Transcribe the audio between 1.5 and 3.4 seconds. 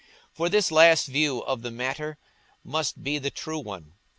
the matter must be the